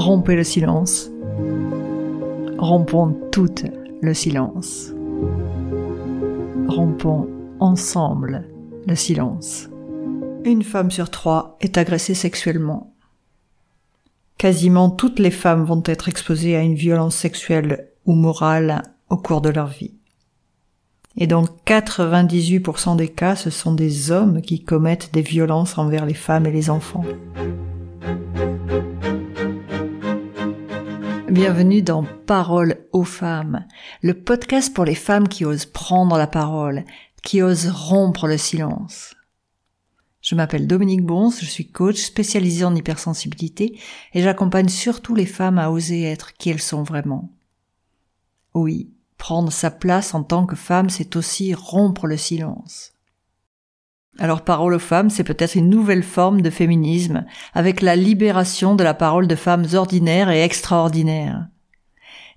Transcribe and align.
Rompez 0.00 0.34
le 0.34 0.44
silence. 0.44 1.10
Rompons 2.56 3.14
tout 3.30 3.54
le 4.00 4.14
silence. 4.14 4.94
Rompons 6.68 7.28
ensemble 7.60 8.48
le 8.86 8.94
silence. 8.94 9.68
Une 10.46 10.62
femme 10.62 10.90
sur 10.90 11.10
trois 11.10 11.58
est 11.60 11.76
agressée 11.76 12.14
sexuellement. 12.14 12.94
Quasiment 14.38 14.88
toutes 14.88 15.18
les 15.18 15.30
femmes 15.30 15.64
vont 15.64 15.82
être 15.84 16.08
exposées 16.08 16.56
à 16.56 16.62
une 16.62 16.76
violence 16.76 17.14
sexuelle 17.14 17.90
ou 18.06 18.14
morale 18.14 18.84
au 19.10 19.18
cours 19.18 19.42
de 19.42 19.50
leur 19.50 19.66
vie. 19.66 19.98
Et 21.18 21.26
dans 21.26 21.44
98% 21.66 22.96
des 22.96 23.08
cas, 23.08 23.36
ce 23.36 23.50
sont 23.50 23.74
des 23.74 24.10
hommes 24.10 24.40
qui 24.40 24.64
commettent 24.64 25.12
des 25.12 25.20
violences 25.20 25.76
envers 25.76 26.06
les 26.06 26.14
femmes 26.14 26.46
et 26.46 26.52
les 26.52 26.70
enfants. 26.70 27.04
Bienvenue 31.30 31.80
dans 31.80 32.04
Parole 32.26 32.88
aux 32.90 33.04
femmes, 33.04 33.64
le 34.02 34.14
podcast 34.14 34.74
pour 34.74 34.84
les 34.84 34.96
femmes 34.96 35.28
qui 35.28 35.44
osent 35.44 35.64
prendre 35.64 36.18
la 36.18 36.26
parole, 36.26 36.84
qui 37.22 37.40
osent 37.40 37.68
rompre 37.68 38.26
le 38.26 38.36
silence. 38.36 39.14
Je 40.22 40.34
m'appelle 40.34 40.66
Dominique 40.66 41.06
Bons, 41.06 41.38
je 41.38 41.44
suis 41.44 41.70
coach 41.70 41.98
spécialisé 41.98 42.64
en 42.64 42.74
hypersensibilité 42.74 43.78
et 44.12 44.22
j'accompagne 44.22 44.68
surtout 44.68 45.14
les 45.14 45.24
femmes 45.24 45.60
à 45.60 45.70
oser 45.70 46.02
être 46.02 46.32
qui 46.32 46.50
elles 46.50 46.60
sont 46.60 46.82
vraiment. 46.82 47.30
Oui, 48.52 48.90
prendre 49.16 49.52
sa 49.52 49.70
place 49.70 50.14
en 50.14 50.24
tant 50.24 50.46
que 50.46 50.56
femme, 50.56 50.90
c'est 50.90 51.14
aussi 51.14 51.54
rompre 51.54 52.08
le 52.08 52.16
silence. 52.16 52.92
Alors 54.22 54.44
parole 54.44 54.74
aux 54.74 54.78
femmes, 54.78 55.08
c'est 55.08 55.24
peut-être 55.24 55.54
une 55.54 55.70
nouvelle 55.70 56.02
forme 56.02 56.42
de 56.42 56.50
féminisme, 56.50 57.24
avec 57.54 57.80
la 57.80 57.96
libération 57.96 58.76
de 58.76 58.84
la 58.84 58.92
parole 58.92 59.26
de 59.26 59.34
femmes 59.34 59.64
ordinaires 59.72 60.28
et 60.28 60.42
extraordinaires. 60.42 61.48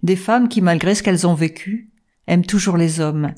Des 0.02 0.16
femmes 0.16 0.48
qui, 0.48 0.62
malgré 0.62 0.96
ce 0.96 1.04
qu'elles 1.04 1.28
ont 1.28 1.34
vécu, 1.34 1.92
aiment 2.26 2.46
toujours 2.46 2.78
les 2.78 3.02
hommes 3.02 3.34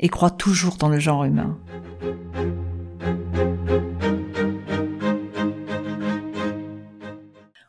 et 0.00 0.08
croient 0.08 0.32
toujours 0.32 0.74
dans 0.74 0.88
le 0.88 0.98
genre 0.98 1.22
humain. 1.22 1.56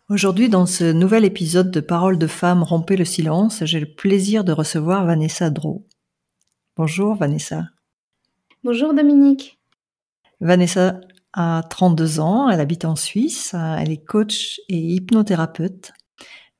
Aujourd'hui, 0.10 0.50
dans 0.50 0.66
ce 0.66 0.92
nouvel 0.92 1.24
épisode 1.24 1.70
de 1.70 1.82
Paroles 1.82 2.18
de 2.18 2.28
femmes 2.28 2.64
rompez 2.64 2.98
le 2.98 3.06
silence, 3.06 3.64
j'ai 3.64 3.80
le 3.80 3.94
plaisir 3.94 4.44
de 4.44 4.54
recevoir 4.54 5.06
Vanessa 5.06 5.52
Dro. 5.52 5.86
Bonjour 6.78 7.14
Vanessa. 7.14 7.66
Bonjour 8.64 8.92
Dominique. 8.92 9.60
Vanessa 10.42 11.00
a 11.34 11.64
32 11.70 12.20
ans, 12.20 12.50
elle 12.50 12.60
habite 12.60 12.86
en 12.86 12.96
Suisse, 12.96 13.54
elle 13.54 13.92
est 13.92 14.04
coach 14.04 14.60
et 14.70 14.78
hypnothérapeute. 14.78 15.94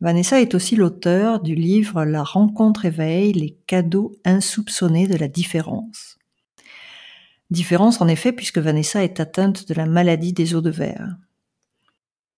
Vanessa 0.02 0.42
est 0.42 0.54
aussi 0.54 0.76
l'auteur 0.76 1.40
du 1.40 1.56
livre 1.56 2.04
La 2.04 2.24
rencontre 2.24 2.86
éveille, 2.86 3.34
les 3.34 3.58
cadeaux 3.68 4.12
insoupçonnés 4.26 5.08
de 5.08 5.16
la 5.16 5.28
différence. 5.28 6.18
Différence 7.50 8.02
en 8.02 8.08
effet 8.08 8.34
puisque 8.34 8.58
Vanessa 8.58 9.04
est 9.04 9.20
atteinte 9.20 9.68
de 9.68 9.74
la 9.74 9.86
maladie 9.86 10.34
des 10.34 10.56
os 10.56 10.64
de 10.64 10.72
verre. 10.72 11.16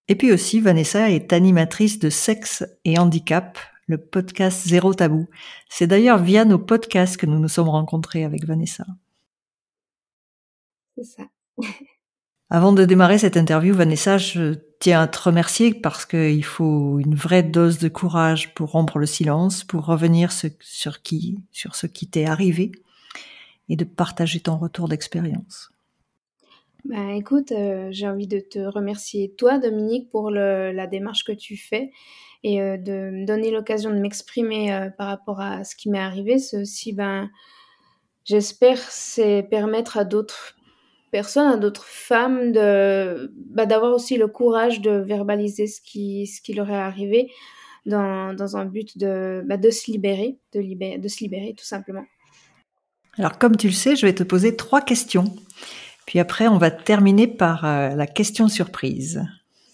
Et 0.06 0.14
puis 0.14 0.32
aussi, 0.32 0.60
Vanessa 0.60 1.10
est 1.10 1.32
animatrice 1.32 1.98
de 1.98 2.10
Sexe 2.10 2.64
et 2.84 2.98
Handicap, 2.98 3.58
le 3.86 3.98
podcast 3.98 4.66
Zéro 4.66 4.94
Tabou. 4.94 5.28
C'est 5.68 5.86
d'ailleurs 5.86 6.22
via 6.22 6.44
nos 6.44 6.58
podcasts 6.58 7.16
que 7.16 7.26
nous 7.26 7.38
nous 7.38 7.48
sommes 7.48 7.68
rencontrés 7.68 8.24
avec 8.24 8.46
Vanessa. 8.46 8.86
C'est 10.98 11.04
ça. 11.04 11.28
Avant 12.50 12.72
de 12.72 12.84
démarrer 12.84 13.18
cette 13.18 13.36
interview, 13.36 13.74
Vanessa, 13.74 14.18
je 14.18 14.54
tiens 14.80 15.02
à 15.02 15.06
te 15.06 15.20
remercier 15.20 15.74
parce 15.74 16.06
qu'il 16.06 16.44
faut 16.44 16.98
une 16.98 17.14
vraie 17.14 17.42
dose 17.42 17.78
de 17.78 17.88
courage 17.88 18.54
pour 18.54 18.72
rompre 18.72 18.98
le 18.98 19.06
silence, 19.06 19.62
pour 19.62 19.84
revenir 19.84 20.32
sur 20.32 21.02
qui, 21.02 21.38
sur 21.52 21.76
ce 21.76 21.86
qui 21.86 22.08
t'est 22.08 22.24
arrivé 22.24 22.72
et 23.68 23.76
de 23.76 23.84
partager 23.84 24.40
ton 24.40 24.56
retour 24.56 24.88
d'expérience. 24.88 25.70
Bah, 26.84 27.12
écoute, 27.12 27.52
euh, 27.52 27.88
j'ai 27.90 28.08
envie 28.08 28.26
de 28.26 28.40
te 28.40 28.58
remercier 28.58 29.34
toi, 29.36 29.58
Dominique, 29.58 30.10
pour 30.10 30.30
la 30.30 30.86
démarche 30.86 31.24
que 31.24 31.32
tu 31.32 31.56
fais 31.56 31.92
et 32.42 32.60
euh, 32.60 32.76
de 32.76 33.10
me 33.10 33.26
donner 33.26 33.50
l'occasion 33.50 33.90
de 33.90 33.98
m'exprimer 33.98 34.72
euh, 34.72 34.90
par 34.90 35.08
rapport 35.08 35.40
à 35.40 35.64
ce 35.64 35.76
qui 35.76 35.90
m'est 35.90 35.98
arrivé. 35.98 36.36
Aussi, 36.54 36.92
ben, 36.92 37.30
j'espère, 38.24 38.78
c'est 38.78 39.46
permettre 39.48 39.98
à 39.98 40.04
d'autres 40.04 40.57
personnes, 41.10 41.48
à 41.48 41.56
d'autres 41.56 41.84
femmes 41.84 42.52
de 42.52 43.32
bah, 43.36 43.66
d'avoir 43.66 43.94
aussi 43.94 44.16
le 44.16 44.28
courage 44.28 44.80
de 44.80 44.90
verbaliser 44.90 45.66
ce 45.66 45.80
qui 45.80 46.26
ce 46.26 46.40
qui 46.40 46.54
leur 46.54 46.70
est 46.70 46.76
arrivé 46.76 47.30
dans, 47.86 48.34
dans 48.34 48.56
un 48.56 48.64
but 48.64 48.98
de 48.98 49.42
bah, 49.46 49.56
de 49.56 49.70
se 49.70 49.90
libérer, 49.90 50.38
de 50.52 50.60
libérer, 50.60 50.98
de 50.98 51.08
se 51.08 51.20
libérer 51.20 51.54
tout 51.56 51.64
simplement. 51.64 52.04
Alors 53.16 53.38
comme 53.38 53.56
tu 53.56 53.68
le 53.68 53.72
sais, 53.72 53.96
je 53.96 54.06
vais 54.06 54.14
te 54.14 54.22
poser 54.22 54.56
trois 54.56 54.80
questions. 54.80 55.24
Puis 56.08 56.20
après, 56.20 56.48
on 56.48 56.56
va 56.56 56.70
terminer 56.70 57.26
par 57.26 57.66
euh, 57.66 57.90
la 57.90 58.06
question 58.06 58.48
surprise. 58.48 59.22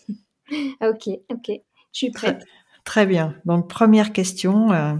ok, 0.51 1.09
ok, 1.31 1.47
je 1.49 1.61
suis 1.93 2.11
prête. 2.11 2.45
Très, 2.85 3.07
bien. 3.07 3.37
Donc 3.45 3.69
première 3.69 4.13
question, 4.13 4.73
euh, 4.73 4.95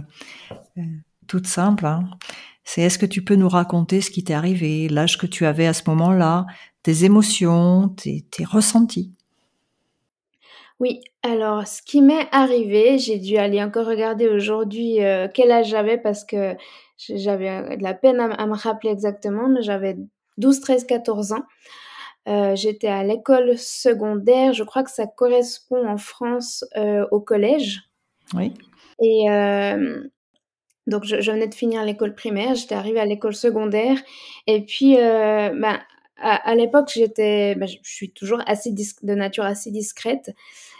euh, 0.77 0.81
toute 1.27 1.45
simple. 1.45 1.85
Hein 1.85 2.09
c'est 2.65 2.81
est-ce 2.81 2.97
que 2.97 3.05
tu 3.05 3.23
peux 3.23 3.35
nous 3.35 3.47
raconter 3.47 4.01
ce 4.01 4.09
qui 4.09 4.23
t'est 4.23 4.33
arrivé, 4.33 4.89
l'âge 4.89 5.17
que 5.17 5.27
tu 5.27 5.45
avais 5.45 5.67
à 5.67 5.73
ce 5.73 5.83
moment-là, 5.87 6.47
tes 6.81 7.05
émotions, 7.05 7.89
tes, 7.89 8.25
ressentis? 8.43 9.13
Oui, 10.79 10.99
alors 11.23 11.65
ce 11.65 11.81
qui 11.81 12.01
m'est 12.01 12.27
arrivé, 12.31 12.97
j'ai 12.97 13.19
dû 13.19 13.37
aller 13.37 13.63
encore 13.63 13.85
regarder 13.85 14.27
aujourd'hui 14.27 15.01
euh, 15.01 15.27
quel 15.33 15.51
âge 15.51 15.69
j'avais 15.69 15.97
parce 15.97 16.25
que 16.25 16.55
j'avais 16.97 17.77
de 17.77 17.83
la 17.83 17.93
peine 17.93 18.19
à, 18.19 18.45
me 18.45 18.55
rappeler 18.55 18.89
exactement, 18.89 19.47
mais 19.47 19.61
j'avais 19.61 19.95
12, 20.37 20.59
13, 20.59 20.85
14 20.85 21.31
ans. 21.33 21.43
Euh, 22.27 22.55
j'étais 22.55 22.87
à 22.87 23.03
l'école 23.03 23.57
secondaire, 23.57 24.53
je 24.53 24.63
crois 24.63 24.83
que 24.83 24.89
ça 24.89 25.05
correspond 25.05 25.87
en 25.87 25.97
France 25.97 26.65
euh, 26.75 27.05
au 27.11 27.21
collège. 27.21 27.83
Oui. 28.33 28.53
Et 29.01 29.27
donc, 30.87 31.03
je, 31.03 31.15
venais 31.31 31.47
de 31.47 31.53
finir 31.53 31.83
l'école 31.83 32.13
primaire, 32.13 32.55
j'étais 32.55 32.75
arrivée 32.75 32.99
à 32.99 33.05
l'école 33.05 33.33
secondaire. 33.33 33.97
Et 34.45 34.61
puis, 34.61 34.97
euh, 34.99 35.49
ben, 35.49 35.79
à, 36.17 36.55
l'époque, 36.55 36.91
j'étais, 36.93 37.55
ben, 37.55 37.67
je 37.67 37.77
suis 37.83 38.11
toujours 38.11 38.41
assez 38.45 38.71
de 38.71 39.15
nature 39.15 39.43
assez 39.45 39.71
discrète. 39.71 40.31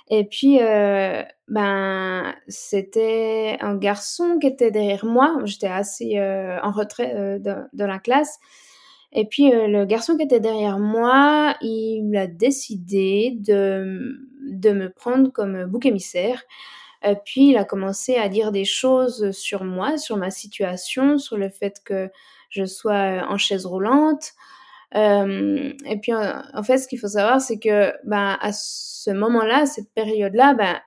Et 0.09 0.25
puis, 0.25 0.59
euh, 0.61 1.23
ben, 1.47 2.35
c'était 2.47 3.57
un 3.61 3.75
garçon 3.75 4.37
qui 4.39 4.47
était 4.47 4.69
derrière 4.69 5.05
moi. 5.05 5.39
J'étais 5.45 5.67
assez 5.67 6.19
euh, 6.19 6.59
en 6.61 6.71
retrait 6.71 7.39
de, 7.39 7.83
la 7.83 7.99
classe. 7.99 8.39
Et 9.11 9.25
puis, 9.25 9.49
le 9.49 9.85
garçon 9.85 10.17
qui 10.17 10.23
était 10.23 10.39
derrière 10.39 10.77
moi, 10.77 11.55
il 11.61 12.15
a 12.15 12.27
décidé 12.27 13.33
de, 13.39 14.19
de 14.51 14.71
me 14.71 14.89
prendre 14.89 15.31
comme 15.31 15.65
bouc 15.65 15.85
émissaire. 15.87 16.43
Euh, 17.05 17.15
puis 17.23 17.49
il 17.49 17.57
a 17.57 17.65
commencé 17.65 18.15
à 18.15 18.29
dire 18.29 18.51
des 18.51 18.65
choses 18.65 19.31
sur 19.31 19.63
moi, 19.63 19.97
sur 19.97 20.17
ma 20.17 20.31
situation, 20.31 21.17
sur 21.17 21.37
le 21.37 21.49
fait 21.49 21.81
que 21.83 22.09
je 22.49 22.65
sois 22.65 22.93
euh, 22.93 23.21
en 23.27 23.37
chaise 23.37 23.65
roulante. 23.65 24.31
Euh, 24.95 25.73
et 25.85 25.97
puis 25.99 26.13
en 26.13 26.63
fait, 26.63 26.77
ce 26.77 26.87
qu'il 26.87 26.99
faut 26.99 27.07
savoir, 27.07 27.41
c'est 27.41 27.59
que 27.59 27.93
ben, 28.05 28.37
à 28.41 28.51
ce 28.53 29.11
moment-là, 29.11 29.65
cette 29.65 29.91
période-là, 29.93 30.53
ben, 30.53 30.79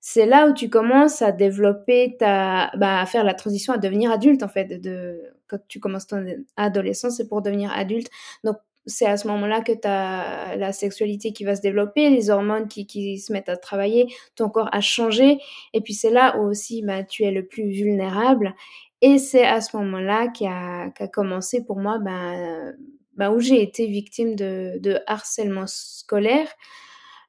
c'est 0.00 0.26
là 0.26 0.48
où 0.48 0.52
tu 0.52 0.68
commences 0.68 1.22
à 1.22 1.30
développer 1.32 2.16
ta, 2.18 2.72
bah, 2.76 3.00
à 3.00 3.06
faire 3.06 3.24
la 3.24 3.34
transition 3.34 3.72
à 3.72 3.78
devenir 3.78 4.10
adulte 4.10 4.42
en 4.42 4.48
fait. 4.48 4.80
De, 4.80 5.20
quand 5.46 5.58
tu 5.68 5.80
commences 5.80 6.08
ton 6.08 6.26
adolescence, 6.56 7.16
c'est 7.18 7.28
pour 7.28 7.40
devenir 7.42 7.72
adulte. 7.72 8.10
Donc 8.42 8.56
c'est 8.86 9.06
à 9.06 9.16
ce 9.16 9.28
moment-là 9.28 9.60
que 9.60 9.72
tu 9.72 9.86
as 9.86 10.56
la 10.56 10.72
sexualité 10.72 11.32
qui 11.32 11.44
va 11.44 11.54
se 11.54 11.60
développer, 11.60 12.10
les 12.10 12.30
hormones 12.30 12.68
qui, 12.68 12.86
qui 12.86 13.18
se 13.18 13.32
mettent 13.32 13.48
à 13.48 13.56
travailler, 13.56 14.06
ton 14.34 14.48
corps 14.48 14.68
a 14.72 14.80
changé. 14.80 15.38
Et 15.72 15.80
puis 15.80 15.94
c'est 15.94 16.10
là 16.10 16.38
où 16.38 16.48
aussi 16.48 16.82
bah, 16.82 17.04
tu 17.04 17.24
es 17.24 17.30
le 17.30 17.46
plus 17.46 17.70
vulnérable. 17.70 18.54
Et 19.00 19.18
c'est 19.18 19.44
à 19.44 19.60
ce 19.60 19.76
moment-là 19.76 20.28
qu'a 20.28 20.90
qu 20.96 21.10
commencé 21.10 21.64
pour 21.64 21.78
moi, 21.78 21.98
bah, 21.98 22.72
bah, 23.16 23.30
où 23.30 23.40
j'ai 23.40 23.62
été 23.62 23.86
victime 23.86 24.36
de, 24.36 24.78
de 24.78 25.00
harcèlement 25.06 25.66
scolaire. 25.66 26.48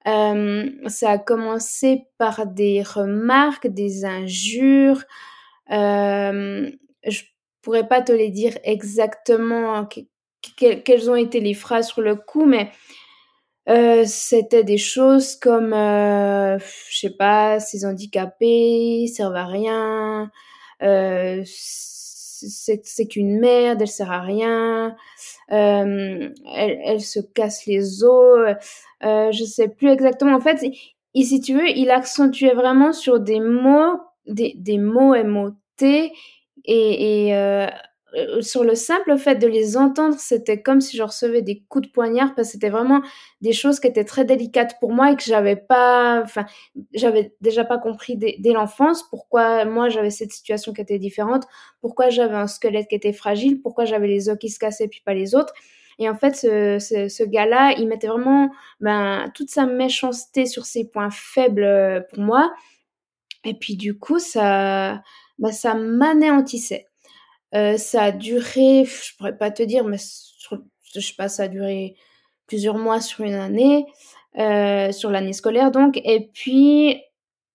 Euh, 0.07 0.69
ça 0.87 1.11
a 1.11 1.17
commencé 1.17 2.07
par 2.17 2.45
des 2.45 2.83
remarques, 2.83 3.67
des 3.67 4.05
injures. 4.05 5.03
Euh, 5.71 6.69
je 7.07 7.21
pourrais 7.61 7.87
pas 7.87 8.01
te 8.01 8.11
les 8.11 8.29
dire 8.29 8.57
exactement 8.63 9.87
quelles 10.57 11.09
ont 11.09 11.15
été 11.15 11.39
les 11.39 11.53
phrases 11.53 11.87
sur 11.87 12.01
le 12.01 12.15
coup, 12.15 12.45
mais 12.45 12.71
euh, 13.69 14.03
c'était 14.05 14.63
des 14.63 14.77
choses 14.77 15.35
comme, 15.37 15.73
euh, 15.73 16.57
je 16.89 16.99
sais 16.99 17.15
pas, 17.15 17.59
ces 17.59 17.85
handicapés 17.85 19.07
servent 19.07 19.35
à 19.35 19.45
rien, 19.45 20.31
euh, 20.81 21.43
c'est 21.45 23.07
qu'une 23.07 23.39
merde, 23.39 23.81
elle 23.81 23.87
sert 23.87 24.11
à 24.11 24.19
rien, 24.21 24.97
euh, 25.51 26.29
elle, 26.55 26.79
elle, 26.83 27.01
se 27.01 27.21
casse 27.21 27.65
les 27.65 28.03
os, 28.03 28.55
euh, 29.03 29.31
je 29.31 29.43
sais 29.45 29.69
plus 29.69 29.89
exactement. 29.89 30.35
En 30.35 30.41
fait, 30.41 30.61
et 31.15 31.23
si 31.23 31.39
tu 31.39 31.53
veux, 31.53 31.69
il 31.69 31.89
accentuait 31.89 32.53
vraiment 32.53 32.91
sur 32.91 33.21
des 33.21 33.39
mots, 33.39 33.97
des, 34.27 34.55
des 34.57 34.77
mots 34.77 35.15
MOT, 35.23 35.53
et, 35.85 36.11
et 36.65 37.67
euh, 38.15 38.41
sur 38.41 38.63
le 38.63 38.75
simple 38.75 39.17
fait 39.17 39.35
de 39.35 39.47
les 39.47 39.75
entendre, 39.75 40.15
c'était 40.19 40.61
comme 40.61 40.81
si 40.81 40.97
je 40.97 41.03
recevais 41.03 41.41
des 41.41 41.63
coups 41.67 41.87
de 41.87 41.91
poignard 41.91 42.35
parce 42.35 42.49
que 42.49 42.51
c'était 42.53 42.69
vraiment 42.69 43.01
des 43.41 43.53
choses 43.53 43.79
qui 43.79 43.87
étaient 43.87 44.03
très 44.03 44.23
délicates 44.23 44.79
pour 44.79 44.91
moi 44.91 45.11
et 45.11 45.15
que 45.15 45.23
j'avais 45.23 45.55
pas, 45.55 46.21
enfin, 46.23 46.45
j'avais 46.93 47.33
déjà 47.41 47.65
pas 47.65 47.79
compris 47.79 48.15
dès, 48.15 48.35
dès 48.39 48.53
l'enfance 48.53 49.03
pourquoi 49.09 49.65
moi 49.65 49.89
j'avais 49.89 50.11
cette 50.11 50.31
situation 50.31 50.73
qui 50.73 50.81
était 50.81 50.99
différente, 50.99 51.45
pourquoi 51.81 52.09
j'avais 52.09 52.35
un 52.35 52.47
squelette 52.47 52.87
qui 52.87 52.95
était 52.95 53.13
fragile, 53.13 53.61
pourquoi 53.61 53.85
j'avais 53.85 54.07
les 54.07 54.29
os 54.29 54.37
qui 54.37 54.49
se 54.49 54.59
cassaient 54.59 54.87
puis 54.87 55.01
pas 55.03 55.13
les 55.15 55.33
autres. 55.33 55.53
Et 55.99 56.09
en 56.09 56.15
fait, 56.15 56.35
ce, 56.35 56.79
ce, 56.79 57.07
ce 57.07 57.23
gars-là, 57.23 57.73
il 57.77 57.87
mettait 57.87 58.07
vraiment 58.07 58.51
ben, 58.79 59.31
toute 59.35 59.49
sa 59.49 59.65
méchanceté 59.65 60.45
sur 60.45 60.65
ses 60.65 60.89
points 60.89 61.11
faibles 61.11 61.63
euh, 61.63 62.01
pour 62.01 62.19
moi. 62.19 62.51
Et 63.43 63.53
puis 63.53 63.75
du 63.75 63.97
coup, 63.97 64.19
ça, 64.19 65.01
ben, 65.39 65.51
ça 65.51 65.75
m'anéantissait. 65.75 66.87
Euh, 67.55 67.77
ça 67.77 68.03
a 68.03 68.11
duré, 68.11 68.85
je 68.85 69.15
pourrais 69.17 69.37
pas 69.37 69.51
te 69.51 69.63
dire, 69.63 69.83
mais 69.83 69.97
je 69.97 70.99
sais 70.99 71.13
pas, 71.15 71.29
ça 71.29 71.43
a 71.43 71.47
duré 71.47 71.95
plusieurs 72.47 72.77
mois 72.77 72.99
sur 72.99 73.23
une 73.23 73.35
année, 73.35 73.85
euh, 74.39 74.91
sur 74.91 75.11
l'année 75.11 75.33
scolaire 75.33 75.71
donc. 75.71 75.99
Et 76.03 76.29
puis, 76.33 77.01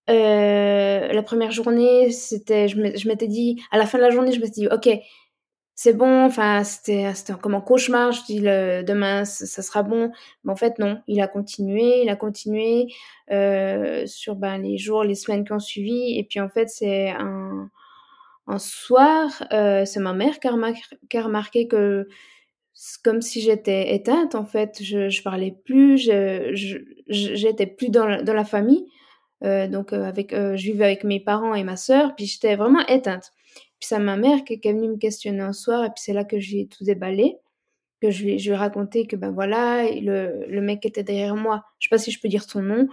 euh, 0.08 1.12
la 1.12 1.22
première 1.22 1.50
journée, 1.50 2.10
c'était, 2.12 2.68
je 2.68 3.08
m'étais 3.08 3.26
dit, 3.26 3.60
à 3.72 3.78
la 3.78 3.86
fin 3.86 3.98
de 3.98 4.04
la 4.04 4.10
journée, 4.10 4.32
je 4.32 4.40
me 4.40 4.44
suis 4.44 4.52
dit, 4.52 4.68
ok, 4.68 4.88
c'est 5.74 5.92
bon, 5.92 6.24
enfin, 6.24 6.64
c'était, 6.64 7.12
comme 7.40 7.54
un 7.54 7.60
cauchemar, 7.60 8.12
je 8.12 8.22
dis, 8.24 8.40
le, 8.40 8.82
demain, 8.82 9.24
ça, 9.24 9.62
sera 9.62 9.82
bon. 9.82 10.10
Mais 10.44 10.52
en 10.52 10.56
fait, 10.56 10.78
non, 10.78 11.00
il 11.06 11.20
a 11.20 11.28
continué, 11.28 12.02
il 12.02 12.08
a 12.08 12.16
continué 12.16 12.86
sur 14.06 14.36
ben, 14.36 14.58
les 14.58 14.78
jours, 14.78 15.04
les 15.04 15.14
semaines 15.14 15.44
qui 15.44 15.52
ont 15.52 15.60
suivi. 15.60 16.18
Et 16.18 16.24
puis, 16.24 16.40
en 16.40 16.48
fait, 16.48 16.68
c'est 16.68 17.10
un 17.10 17.70
un 18.48 18.58
soir, 18.58 19.44
euh, 19.52 19.84
c'est 19.84 20.00
ma 20.00 20.14
mère 20.14 20.40
qui 20.40 20.48
a, 20.48 21.22
remarqué, 21.22 21.68
que 21.68 22.08
comme 23.04 23.20
si 23.20 23.40
j'étais 23.42 23.94
éteinte 23.94 24.34
en 24.34 24.44
fait. 24.44 24.82
Je, 24.82 25.10
je 25.10 25.22
parlais 25.22 25.54
plus, 25.64 25.98
j'étais 27.08 27.66
plus 27.66 27.90
dans 27.90 28.06
la, 28.06 28.44
famille. 28.44 28.86
Euh, 29.44 29.68
donc 29.68 29.92
euh, 29.92 30.04
avec, 30.04 30.32
je 30.34 30.62
vivais 30.62 30.86
avec 30.86 31.04
mes 31.04 31.20
parents 31.20 31.54
et 31.54 31.62
ma 31.62 31.76
sœur, 31.76 32.16
puis 32.16 32.26
j'étais 32.26 32.56
vraiment 32.56 32.84
éteinte. 32.86 33.32
Puis 33.78 33.88
c'est 33.88 33.98
ma 33.98 34.16
mère 34.16 34.42
qui, 34.44 34.54
est 34.54 34.72
venue 34.72 34.88
me 34.88 34.96
questionner 34.96 35.40
un 35.40 35.52
soir, 35.52 35.84
et 35.84 35.88
puis 35.88 36.02
c'est 36.02 36.14
là 36.14 36.24
que 36.24 36.40
j'ai 36.40 36.66
tout 36.68 36.84
déballé, 36.84 37.36
que 38.00 38.10
je 38.10 38.24
lui, 38.24 38.38
je 38.38 38.50
lui 38.50 38.54
ai 38.54 38.58
raconté 38.58 39.06
que 39.06 39.16
ben 39.16 39.30
voilà, 39.30 39.90
le, 39.90 40.46
le 40.48 40.60
mec 40.62 40.86
était 40.86 41.02
derrière 41.02 41.36
moi. 41.36 41.64
Je 41.78 41.88
sais 41.88 41.90
pas 41.90 41.98
si 41.98 42.10
je 42.10 42.20
peux 42.20 42.28
dire 42.28 42.44
son 42.44 42.62
nom. 42.62 42.88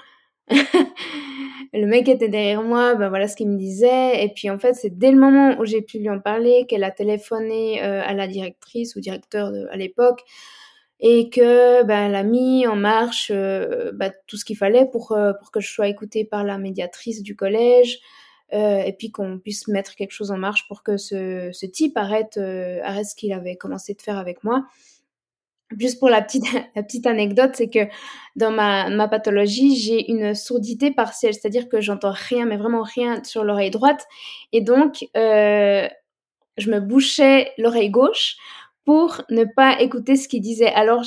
le 1.76 1.88
mec 1.88 2.08
était 2.08 2.30
derrière 2.30 2.62
moi, 2.62 2.96
ben 2.96 3.10
voilà 3.10 3.28
ce 3.28 3.36
qu'il 3.36 3.50
me 3.50 3.58
disait. 3.58 4.24
Et 4.24 4.30
puis 4.30 4.50
en 4.50 4.58
fait, 4.58 4.74
c'est 4.74 4.98
dès 4.98 5.12
le 5.12 5.18
moment 5.18 5.60
où 5.60 5.66
j'ai 5.66 5.82
pu 5.82 6.00
lui 6.00 6.10
en 6.10 6.20
parler 6.20 6.66
qu'elle 6.68 6.84
a 6.84 6.92
téléphoné 6.92 7.84
euh, 7.84 8.02
à 8.04 8.14
la 8.14 8.28
directrice 8.28 8.96
ou 8.96 9.00
directeur 9.00 9.52
à 9.72 9.78
l'époque 9.78 10.22
et 11.02 11.30
que 11.30 11.84
ben 11.84 12.14
a 12.14 12.24
mis 12.24 12.68
en 12.68 12.78
marche 12.78 13.30
euh, 13.34 13.92
ben, 13.94 14.14
tout 14.28 14.38
ce 14.38 14.46
qu'il 14.46 14.58
fallait 14.58 14.86
pour 14.86 15.12
euh, 15.12 15.34
pour 15.34 15.52
que 15.52 15.60
je 15.60 15.72
sois 15.72 15.90
écoutée 15.90 16.24
par 16.24 16.44
la 16.44 16.58
médiatrice 16.58 17.22
du 17.22 17.36
collège. 17.36 18.00
et 18.52 18.96
puis 18.98 19.12
qu'on 19.12 19.40
puisse 19.40 19.68
mettre 19.68 19.96
quelque 19.96 20.14
chose 20.14 20.32
en 20.32 20.38
marche 20.38 20.68
pour 20.68 20.82
que 20.84 20.98
ce, 20.98 21.50
ce 21.52 21.66
type 21.66 21.98
arrête, 21.98 22.38
arrête 22.84 23.06
ce 23.06 23.16
qu'il 23.16 23.34
avait 23.34 23.58
commencé 23.58 23.94
de 23.94 24.02
faire 24.02 24.18
avec 24.18 24.44
moi. 24.44 24.66
Juste 25.78 26.00
pour 26.00 26.10
la 26.10 26.22
petite, 26.22 27.06
anecdote, 27.08 27.52
c'est 27.54 27.70
que 27.70 27.88
dans 28.36 28.52
ma, 28.52 29.08
pathologie, 29.08 29.76
j'ai 29.76 30.12
une 30.12 30.36
sourdité 30.36 30.92
partielle, 30.92 31.34
c'est-à-dire 31.34 31.70
que 31.70 31.82
j'entends 31.82 32.14
rien, 32.14 32.46
mais 32.46 32.58
vraiment 32.58 32.84
rien 32.84 33.24
sur 33.24 33.44
l'oreille 33.44 33.72
droite. 33.72 34.06
Et 34.52 34.62
donc, 34.62 35.08
euh, 35.18 35.88
je 36.58 36.70
me 36.70 36.80
bouchais 36.80 37.52
l'oreille 37.58 37.90
gauche 37.90 38.38
pour 38.86 39.24
ne 39.30 39.44
pas 39.44 39.82
écouter 39.82 40.16
ce 40.16 40.28
qu'il 40.28 40.42
disait. 40.42 40.68
Alors, 40.68 41.04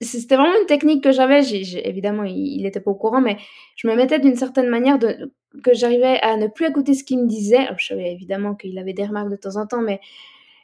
c'était 0.00 0.36
vraiment 0.36 0.58
une 0.60 0.66
technique 0.66 1.02
que 1.02 1.12
j'avais. 1.12 1.40
évidemment, 1.42 2.24
il 2.24 2.62
n'était 2.62 2.80
pas 2.80 2.92
au 2.92 2.94
courant, 2.94 3.20
mais 3.20 3.36
je 3.76 3.88
me 3.88 3.96
mettais 3.96 4.20
d'une 4.20 4.36
certaine 4.36 4.68
manière 4.68 4.98
que 4.98 5.74
j'arrivais 5.74 6.20
à 6.20 6.36
ne 6.36 6.46
plus 6.46 6.66
écouter 6.66 6.94
ce 6.94 7.02
qu'il 7.02 7.18
me 7.18 7.26
disait. 7.26 7.58
Alors, 7.58 7.78
je 7.78 7.86
savais 7.86 8.12
évidemment 8.12 8.54
qu'il 8.54 8.78
avait 8.78 8.92
des 8.92 9.04
remarques 9.04 9.30
de 9.30 9.36
temps 9.36 9.56
en 9.56 9.66
temps, 9.66 9.82
mais 9.82 10.00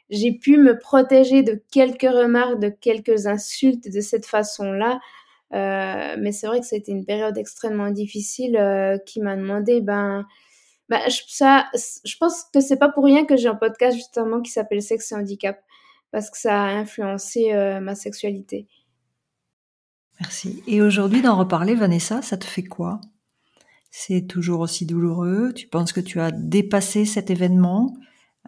j'ai 0.09 0.33
pu 0.33 0.57
me 0.57 0.77
protéger 0.77 1.43
de 1.43 1.61
quelques 1.71 2.01
remarques, 2.01 2.59
de 2.59 2.69
quelques 2.69 3.27
insultes 3.27 3.91
de 3.91 4.01
cette 4.01 4.25
façon-là. 4.25 4.99
Euh, 5.53 6.15
mais 6.19 6.31
c'est 6.31 6.47
vrai 6.47 6.59
que 6.59 6.65
c'était 6.65 6.91
une 6.91 7.05
période 7.05 7.37
extrêmement 7.37 7.91
difficile 7.91 8.57
euh, 8.57 8.97
qui 8.97 9.21
m'a 9.21 9.35
demandé, 9.35 9.81
ben, 9.81 10.25
ben 10.89 10.99
je, 11.09 11.21
ça, 11.27 11.67
je 11.73 12.17
pense 12.19 12.45
que 12.51 12.59
c'est 12.59 12.77
pas 12.77 12.89
pour 12.89 13.05
rien 13.05 13.25
que 13.25 13.37
j'ai 13.37 13.47
un 13.47 13.55
podcast 13.55 13.95
justement 13.95 14.41
qui 14.41 14.51
s'appelle 14.51 14.81
Sexe 14.81 15.11
et 15.11 15.15
handicap, 15.15 15.61
parce 16.11 16.31
que 16.31 16.37
ça 16.37 16.59
a 16.59 16.69
influencé 16.69 17.53
euh, 17.53 17.79
ma 17.79 17.93
sexualité. 17.93 18.67
Merci. 20.19 20.63
Et 20.67 20.81
aujourd'hui, 20.81 21.21
d'en 21.21 21.37
reparler, 21.37 21.75
Vanessa, 21.75 22.21
ça 22.21 22.37
te 22.37 22.45
fait 22.45 22.63
quoi? 22.63 22.99
C'est 23.91 24.25
toujours 24.27 24.61
aussi 24.61 24.87
douloureux? 24.87 25.53
Tu 25.53 25.67
penses 25.67 25.93
que 25.93 25.99
tu 25.99 26.19
as 26.19 26.31
dépassé 26.31 27.05
cet 27.05 27.29
événement? 27.29 27.93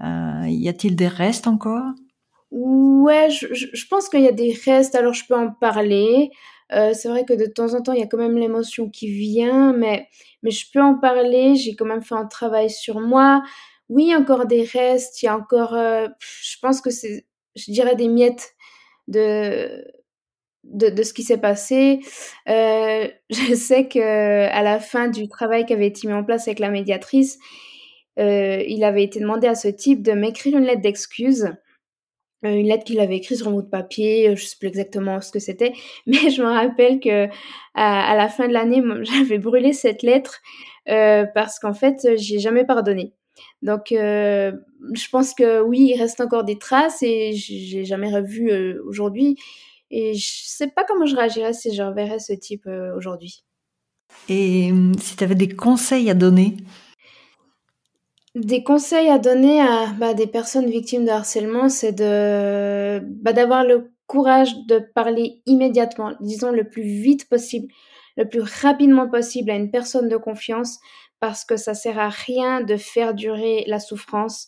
Y 0.01 0.69
a-t-il 0.69 0.95
des 0.95 1.07
restes 1.07 1.47
encore? 1.47 1.92
Ouais, 2.51 3.30
je, 3.30 3.88
pense 3.89 4.07
qu'il 4.07 4.21
y 4.21 4.27
a 4.27 4.31
des 4.31 4.53
restes, 4.65 4.95
alors 4.95 5.13
je 5.13 5.25
peux 5.27 5.36
en 5.36 5.51
parler. 5.51 6.31
Euh, 6.71 6.94
c'est 6.94 7.09
vrai 7.09 7.25
que 7.25 7.33
de 7.33 7.45
temps 7.45 7.74
en 7.74 7.81
temps, 7.81 7.94
il 7.94 8.00
y 8.00 8.03
a 8.03 8.07
quand 8.07 8.18
même 8.18 8.38
l'émotion 8.38 8.89
qui 8.89 9.09
vient, 9.12 9.74
mais, 9.74 10.07
mais 10.42 10.51
je 10.51 10.65
peux 10.71 10.81
en 10.81 10.97
parler. 10.97 11.56
J'ai 11.56 11.75
quand 11.75 11.86
même 11.86 12.01
fait 12.01 12.15
un 12.15 12.25
travail 12.25 12.69
sur 12.69 13.01
moi. 13.01 13.44
Oui, 13.89 14.15
encore 14.15 14.45
des 14.45 14.63
restes. 14.63 15.21
Il 15.21 15.25
y 15.25 15.30
a 15.30 15.36
encore, 15.38 15.74
euh, 15.74 16.07
je 16.19 16.57
pense 16.62 16.81
que 16.81 16.89
c'est, 16.92 17.25
je 17.56 17.71
dirais 17.71 17.95
des 17.95 18.07
miettes 18.07 18.56
de, 19.07 19.83
de, 20.63 21.03
ce 21.03 21.13
qui 21.13 21.24
s'est 21.24 21.39
passé. 21.39 22.00
Euh, 22.50 23.07
je 23.30 23.53
sais 23.56 23.88
que 23.88 24.47
à 24.50 24.62
la 24.63 24.80
fin 24.80 25.07
du 25.09 25.27
travail 25.27 25.65
qui 25.65 25.74
avait 25.74 25.88
été 25.88 26.07
mis 26.07 26.13
en 26.13 26.24
place 26.24 26.47
avec 26.47 26.59
la 26.59 26.69
médiatrice, 26.69 27.38
euh, 28.20 28.64
il 28.68 28.84
avait 28.84 29.04
été 29.04 29.20
demandé 29.20 29.48
à 29.48 29.56
ce 29.56 29.68
type 29.68 30.02
de 30.02 30.14
m'écrire 30.14 30.58
une 30.58 30.66
lettre 30.66 30.82
d'excuse. 30.82 31.54
Euh, 32.46 32.50
une 32.50 32.68
lettre 32.68 32.84
qu'il 32.84 33.00
avait 33.00 33.18
écrite 33.18 33.40
sur 33.40 33.48
un 33.48 33.52
bout 33.52 33.62
de 33.62 33.70
papier, 33.70 34.30
euh, 34.30 34.36
je 34.36 34.46
sais 34.46 34.56
plus 34.60 34.68
exactement 34.68 35.20
ce 35.22 35.32
que 35.32 35.40
c'était, 35.40 35.74
mais 36.06 36.30
je 36.30 36.42
me 36.42 36.48
rappelle 36.48 37.00
que 37.00 37.28
à, 37.74 38.16
la 38.16 38.30
fin 38.30 38.48
de 38.48 38.54
l'année, 38.54 38.82
j'avais 39.04 39.38
brûlé 39.38 39.74
cette 39.74 40.04
lettre 40.04 40.42
parce 40.86 41.57
qu'en 41.60 41.74
fait, 41.74 42.16
j'ai 42.16 42.38
jamais 42.40 42.64
pardonné. 42.64 43.14
Donc, 43.64 43.88
je 43.90 45.10
pense 45.12 45.34
que 45.34 45.62
oui, 45.62 45.92
il 45.94 46.00
reste 46.00 46.22
encore 46.22 46.44
des 46.44 46.60
traces 46.60 47.02
et 47.02 47.34
j'ai 47.34 47.86
jamais 47.86 48.14
revu 48.14 48.52
aujourd'hui. 48.81 49.36
Et 49.90 50.14
je 50.14 50.44
sais 50.44 50.68
pas 50.68 50.84
comment 50.84 51.07
je 51.07 51.16
réagirais 51.16 51.54
si 51.54 51.74
je 51.74 51.81
reverrais 51.81 52.19
ce 52.19 52.34
type 52.34 52.69
aujourd'hui. 52.95 53.44
Et 54.30 54.72
si 55.00 55.16
tu 55.16 55.24
avais 55.24 55.34
des 55.34 55.50
conseils 55.50 56.12
à 56.12 56.14
donner 56.14 56.56
des 58.35 58.63
conseils 58.63 59.09
à 59.09 59.18
donner 59.18 59.61
à 59.61 59.87
bah, 59.97 60.13
des 60.13 60.27
personnes 60.27 60.69
victimes 60.69 61.06
de 61.06 61.09
harcèlement, 61.09 61.69
c'est 61.69 61.94
de 61.94 62.99
bah, 63.21 63.33
d'avoir 63.33 63.63
le 63.63 63.92
courage 64.07 64.54
de 64.68 64.80
parler 64.94 65.42
immédiatement, 65.45 66.13
disons 66.19 66.51
le 66.51 66.69
plus 66.69 66.83
vite 66.83 67.27
possible, 67.30 67.68
le 68.18 68.27
plus 68.27 68.42
rapidement 68.42 69.09
possible 69.09 69.49
à 69.51 69.56
une 69.56 69.71
personne 69.71 70.09
de 70.09 70.18
confiance, 70.18 70.80
parce 71.19 71.45
que 71.45 71.56
ça 71.56 71.73
sert 71.73 71.97
à 71.97 72.09
rien 72.09 72.61
de 72.61 72.75
faire 72.75 73.13
durer 73.13 73.63
la 73.68 73.80
souffrance 73.80 74.47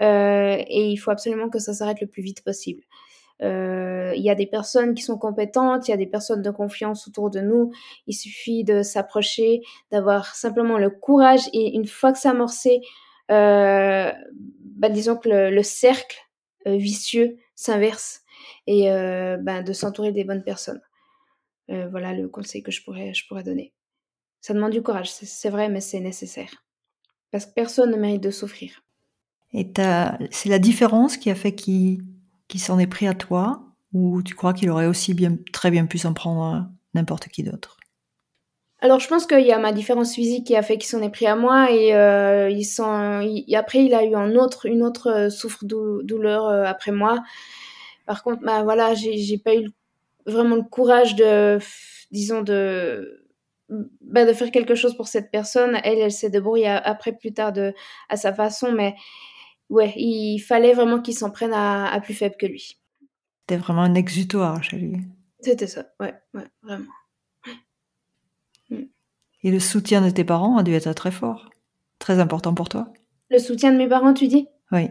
euh, 0.00 0.56
et 0.58 0.88
il 0.88 0.96
faut 0.96 1.10
absolument 1.12 1.48
que 1.48 1.60
ça 1.60 1.72
s'arrête 1.72 2.00
le 2.00 2.08
plus 2.08 2.22
vite 2.22 2.44
possible. 2.44 2.82
Euh, 3.40 4.12
il 4.16 4.22
y 4.22 4.30
a 4.30 4.34
des 4.34 4.46
personnes 4.46 4.94
qui 4.94 5.02
sont 5.02 5.16
compétentes, 5.16 5.86
il 5.86 5.92
y 5.92 5.94
a 5.94 5.96
des 5.96 6.08
personnes 6.08 6.42
de 6.42 6.50
confiance 6.50 7.06
autour 7.06 7.30
de 7.30 7.38
nous. 7.38 7.70
Il 8.08 8.14
suffit 8.14 8.64
de 8.64 8.82
s'approcher, 8.82 9.60
d'avoir 9.92 10.34
simplement 10.34 10.76
le 10.76 10.90
courage 10.90 11.48
et 11.52 11.74
une 11.74 11.86
fois 11.86 12.12
que 12.12 12.18
c'est 12.18 12.28
amorcé, 12.28 12.80
bah, 13.28 14.88
disons 14.88 15.16
que 15.16 15.28
le, 15.28 15.62
cercle 15.62 16.18
euh, 16.66 16.76
vicieux 16.76 17.36
s'inverse 17.54 18.22
et 18.66 18.90
euh, 18.90 19.36
bah, 19.38 19.62
de 19.62 19.72
s'entourer 19.72 20.12
des 20.12 20.24
bonnes 20.24 20.44
personnes. 20.44 20.80
voilà 21.68 22.14
le 22.14 22.28
conseil 22.28 22.62
que 22.62 22.70
je 22.70 22.82
pourrais, 22.82 23.12
je 23.12 23.26
pourrais 23.26 23.42
donner. 23.42 23.74
Ça 24.40 24.54
demande 24.54 24.72
du 24.72 24.82
courage, 24.82 25.10
c'est 25.10 25.50
vrai, 25.50 25.68
mais 25.68 25.80
c'est 25.80 26.00
nécessaire. 26.00 26.64
Parce 27.30 27.44
que 27.44 27.52
personne 27.52 27.90
ne 27.90 27.96
mérite 27.96 28.22
de 28.22 28.30
souffrir. 28.30 28.82
Et 29.52 29.70
c'est 30.30 30.48
la 30.48 30.58
différence 30.58 31.16
qui 31.16 31.30
a 31.30 31.34
fait 31.34 31.54
qu'il 31.54 32.00
s'en 32.56 32.78
est 32.78 32.86
pris 32.86 33.08
à 33.08 33.14
toi 33.14 33.64
ou 33.92 34.22
tu 34.22 34.34
crois 34.34 34.52
qu'il 34.52 34.70
aurait 34.70 34.86
aussi 34.86 35.14
bien, 35.14 35.36
très 35.52 35.70
bien 35.70 35.86
pu 35.86 35.98
s'en 35.98 36.12
prendre 36.12 36.68
n'importe 36.94 37.28
qui 37.28 37.42
d'autre? 37.42 37.78
Alors, 38.80 39.00
je 39.00 39.08
pense 39.08 39.26
qu'il 39.26 39.44
y 39.44 39.52
a 39.52 39.58
ma 39.58 39.72
différence 39.72 40.14
physique 40.14 40.46
qui 40.46 40.54
a 40.54 40.62
fait 40.62 40.78
qu'il 40.78 40.88
s'en 40.88 41.02
est 41.02 41.10
pris 41.10 41.26
à 41.26 41.34
moi 41.34 41.72
et 41.72 41.94
euh, 41.96 42.48
il 42.48 42.62
il, 42.62 43.56
après 43.56 43.84
il 43.84 43.92
a 43.92 44.04
eu 44.04 44.14
un 44.14 44.36
autre, 44.36 44.66
une 44.66 44.84
autre 44.84 45.08
euh, 45.10 45.30
souffre-douleur 45.30 46.46
euh, 46.46 46.64
après 46.64 46.92
moi. 46.92 47.18
Par 48.06 48.22
contre, 48.22 48.42
bah 48.42 48.62
voilà, 48.62 48.94
j'ai 48.94 49.38
pas 49.38 49.56
eu 49.56 49.68
vraiment 50.26 50.56
le 50.56 50.62
courage 50.62 51.16
de, 51.16 51.58
disons 52.12 52.42
de 52.42 53.24
bah, 53.68 54.24
de 54.24 54.32
faire 54.32 54.50
quelque 54.52 54.76
chose 54.76 54.96
pour 54.96 55.08
cette 55.08 55.30
personne. 55.32 55.78
Elle, 55.82 55.98
elle 55.98 56.12
s'est 56.12 56.30
débrouillée 56.30 56.68
après 56.68 57.12
plus 57.12 57.34
tard 57.34 57.52
de, 57.52 57.74
à 58.08 58.16
sa 58.16 58.32
façon, 58.32 58.72
mais 58.72 58.94
ouais, 59.70 59.92
il 59.96 60.38
fallait 60.38 60.72
vraiment 60.72 61.00
qu'il 61.00 61.14
s'en 61.14 61.30
prenne 61.30 61.52
à, 61.52 62.00
plus 62.02 62.14
faible 62.14 62.36
que 62.38 62.46
lui. 62.46 62.78
C'était 63.40 63.60
vraiment 63.60 63.82
un 63.82 63.94
exutoire 63.94 64.62
chez 64.62 64.76
lui. 64.76 64.98
C'était 65.40 65.66
ça, 65.66 65.84
ouais, 66.00 66.14
ouais, 66.34 66.46
vraiment. 66.62 66.92
Et 69.42 69.50
le 69.50 69.60
soutien 69.60 70.00
de 70.00 70.10
tes 70.10 70.24
parents 70.24 70.56
a 70.56 70.62
dû 70.62 70.74
être 70.74 70.92
très 70.92 71.10
fort, 71.10 71.50
très 71.98 72.18
important 72.18 72.54
pour 72.54 72.68
toi. 72.68 72.88
Le 73.30 73.38
soutien 73.38 73.72
de 73.72 73.78
mes 73.78 73.88
parents, 73.88 74.14
tu 74.14 74.26
dis? 74.26 74.48
Oui. 74.72 74.88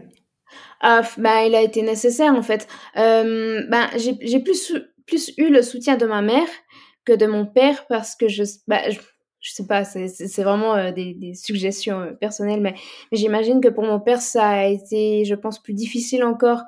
Ah, 0.80 1.02
bah, 1.18 1.44
il 1.46 1.54
a 1.54 1.60
été 1.60 1.82
nécessaire 1.82 2.34
en 2.34 2.42
fait. 2.42 2.66
Euh, 2.96 3.62
bah, 3.68 3.88
j'ai 3.96 4.40
plus, 4.40 4.74
plus 5.06 5.32
eu 5.36 5.50
le 5.50 5.62
soutien 5.62 5.96
de 5.96 6.06
ma 6.06 6.22
mère 6.22 6.48
que 7.04 7.12
de 7.12 7.26
mon 7.26 7.46
père 7.46 7.86
parce 7.88 8.16
que 8.16 8.28
je, 8.28 8.44
bah, 8.66 8.88
je, 8.88 9.52
sais 9.52 9.66
pas, 9.66 9.84
c'est 9.84 10.42
vraiment 10.42 10.74
euh, 10.74 10.92
des, 10.92 11.14
des, 11.14 11.34
suggestions 11.34 12.00
euh, 12.00 12.12
personnelles, 12.12 12.60
mais, 12.60 12.74
mais 13.12 13.18
j'imagine 13.18 13.60
que 13.60 13.68
pour 13.68 13.84
mon 13.84 14.00
père, 14.00 14.22
ça 14.22 14.48
a 14.48 14.64
été, 14.66 15.24
je 15.24 15.34
pense, 15.34 15.62
plus 15.62 15.74
difficile 15.74 16.24
encore 16.24 16.62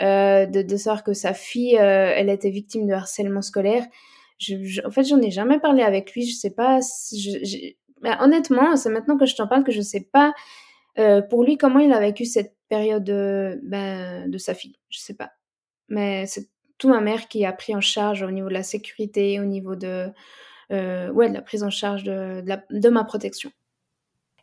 euh, 0.00 0.46
de, 0.46 0.62
de 0.62 0.76
savoir 0.76 1.04
que 1.04 1.12
sa 1.12 1.34
fille, 1.34 1.78
euh, 1.78 2.12
elle 2.16 2.30
était 2.30 2.50
victime 2.50 2.86
de 2.86 2.92
harcèlement 2.92 3.42
scolaire. 3.42 3.84
En 4.84 4.90
fait, 4.90 5.04
j'en 5.04 5.20
ai 5.20 5.30
jamais 5.30 5.58
parlé 5.58 5.82
avec 5.82 6.12
lui. 6.12 6.26
Je 6.26 6.34
sais 6.34 6.50
pas. 6.50 6.80
Bah, 8.02 8.18
honnêtement, 8.20 8.76
c'est 8.76 8.90
maintenant 8.90 9.16
que 9.16 9.26
je 9.26 9.36
t'en 9.36 9.46
parle 9.46 9.64
que 9.64 9.72
je 9.72 9.80
sais 9.80 10.08
pas 10.12 10.34
euh, 10.98 11.22
pour 11.22 11.44
lui 11.44 11.56
comment 11.56 11.78
il 11.78 11.92
a 11.92 12.00
vécu 12.00 12.24
cette 12.24 12.54
période 12.68 13.04
de, 13.04 13.60
ben, 13.62 14.30
de 14.30 14.38
sa 14.38 14.54
fille. 14.54 14.76
Je 14.90 14.98
sais 14.98 15.14
pas. 15.14 15.30
Mais 15.88 16.26
c'est 16.26 16.48
tout 16.78 16.88
ma 16.88 17.00
mère 17.00 17.28
qui 17.28 17.44
a 17.44 17.52
pris 17.52 17.74
en 17.74 17.80
charge 17.80 18.22
au 18.22 18.30
niveau 18.30 18.48
de 18.48 18.54
la 18.54 18.62
sécurité, 18.62 19.40
au 19.40 19.44
niveau 19.44 19.76
de, 19.76 20.10
euh, 20.72 21.10
ouais, 21.10 21.28
de 21.28 21.34
la 21.34 21.42
prise 21.42 21.62
en 21.62 21.70
charge 21.70 22.02
de, 22.02 22.42
de, 22.70 22.88
ma 22.88 23.04
protection. 23.04 23.50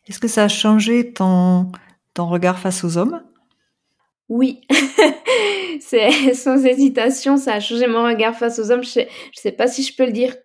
Est-ce 0.08 0.20
que 0.20 0.28
ça 0.28 0.46
a 0.46 0.48
changé 0.48 1.14
ton, 1.14 1.72
ton 2.14 2.28
regard 2.28 2.58
face 2.58 2.84
aux 2.84 2.98
hommes? 2.98 3.22
Oui, 4.30 4.62
c'est 5.82 6.34
sans 6.36 6.64
hésitation, 6.64 7.38
ça 7.38 7.56
a 7.56 7.60
changé 7.60 7.88
mon 7.88 8.04
regard 8.04 8.36
face 8.36 8.60
aux 8.60 8.72
hommes. 8.72 8.84
Je 8.84 8.90
sais, 8.90 9.10
sais 9.34 9.52
pas 9.52 9.68
si 9.68 9.84
je 9.84 9.96
peux 9.96 10.06
le 10.06 10.12
dire. 10.12 10.36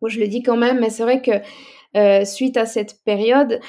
Bon, 0.00 0.08
je 0.08 0.20
le 0.20 0.28
dis 0.28 0.42
quand 0.42 0.58
même, 0.58 0.78
mais 0.78 0.90
c'est 0.90 1.02
vrai 1.02 1.22
que 1.22 1.32
euh, 1.96 2.24
suite 2.26 2.56
à 2.58 2.66
cette 2.66 3.02
période, 3.04 3.60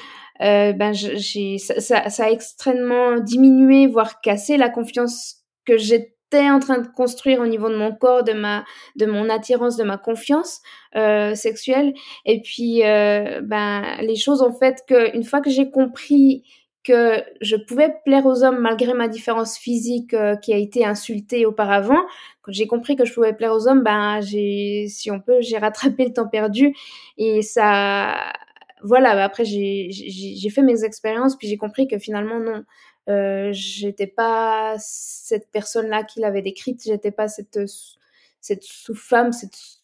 euh, 0.42 0.72
ben 0.72 0.92
j'ai 0.92 1.58
ça, 1.58 2.04
a 2.04 2.30
extrêmement 2.30 3.18
diminué, 3.18 3.86
voire 3.86 4.20
cassé 4.20 4.58
la 4.58 4.68
confiance 4.68 5.38
que 5.64 5.78
j'étais 5.78 6.50
en 6.50 6.60
train 6.60 6.78
de 6.78 6.86
construire 6.86 7.40
au 7.40 7.46
niveau 7.46 7.68
de 7.70 7.76
mon 7.76 7.94
corps, 7.94 8.22
de 8.22 8.32
ma, 8.32 8.64
de 8.96 9.06
mon 9.06 9.28
attirance, 9.30 9.76
de 9.76 9.84
ma 9.84 9.98
confiance 9.98 10.60
euh, 10.96 11.34
sexuelle. 11.34 11.94
Et 12.26 12.42
puis, 12.42 12.82
ben 12.82 13.82
les 14.02 14.16
choses 14.16 14.42
ont 14.42 14.52
fait 14.52 14.84
que 14.86 15.16
une 15.16 15.24
fois 15.24 15.40
que 15.40 15.50
j'ai 15.50 15.70
compris 15.70 16.44
que 16.82 17.22
je 17.40 17.56
pouvais 17.56 17.94
plaire 18.04 18.26
aux 18.26 18.42
hommes 18.42 18.58
malgré 18.58 18.94
ma 18.94 19.08
différence 19.08 19.58
physique 19.58 20.14
euh, 20.14 20.36
qui 20.36 20.52
a 20.52 20.56
été 20.56 20.84
insultée 20.84 21.44
auparavant. 21.46 22.00
Quand 22.42 22.52
j'ai 22.52 22.66
compris 22.66 22.96
que 22.96 23.04
je 23.04 23.12
pouvais 23.12 23.34
plaire 23.34 23.52
aux 23.52 23.68
hommes, 23.68 23.82
ben 23.82 24.20
j'ai, 24.20 24.86
si 24.88 25.10
on 25.10 25.20
peut, 25.20 25.40
j'ai 25.40 25.58
rattrapé 25.58 26.04
le 26.06 26.12
temps 26.12 26.28
perdu. 26.28 26.74
Et 27.18 27.42
ça, 27.42 28.32
voilà, 28.82 29.22
après 29.22 29.44
j'ai 29.44 30.50
fait 30.50 30.62
mes 30.62 30.84
expériences, 30.84 31.36
puis 31.36 31.48
j'ai 31.48 31.58
compris 31.58 31.86
que 31.86 31.98
finalement 31.98 32.40
non, 32.40 32.64
euh, 33.08 33.50
j'étais 33.52 34.06
pas 34.06 34.76
cette 34.78 35.50
personne-là 35.50 36.04
qu'il 36.04 36.24
avait 36.24 36.42
décrite, 36.42 36.82
j'étais 36.84 37.10
pas 37.10 37.28
cette 37.28 37.58
cette 38.40 38.62
sous-femme, 38.62 39.32
cette 39.32 39.79